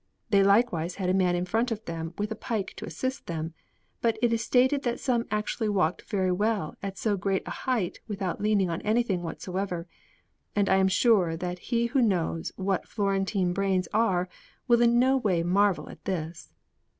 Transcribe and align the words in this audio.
They 0.31 0.41
likewise 0.41 0.95
had 0.95 1.09
a 1.09 1.13
man 1.13 1.35
in 1.35 1.45
front 1.45 1.69
of 1.69 1.85
them 1.85 2.15
with 2.17 2.31
a 2.31 2.35
pike 2.35 2.73
to 2.77 2.85
assist 2.87 3.27
them; 3.27 3.53
but 4.01 4.17
it 4.19 4.33
is 4.33 4.41
stated 4.43 4.81
that 4.81 4.99
some 4.99 5.27
actually 5.29 5.69
walked 5.69 6.09
very 6.09 6.31
well 6.31 6.75
at 6.81 6.97
so 6.97 7.15
great 7.15 7.43
a 7.45 7.51
height 7.69 7.99
without 8.07 8.41
leaning 8.41 8.67
on 8.67 8.81
anything 8.81 9.21
whatsoever, 9.21 9.85
and 10.55 10.67
I 10.69 10.77
am 10.77 10.87
sure 10.87 11.37
that 11.37 11.59
he 11.69 11.85
who 11.85 12.01
knows 12.01 12.51
what 12.55 12.87
Florentine 12.87 13.53
brains 13.53 13.87
are 13.93 14.27
will 14.67 14.81
in 14.81 14.97
no 14.97 15.17
way 15.17 15.43
marvel 15.43 15.87
at 15.87 16.03
this. 16.05 16.49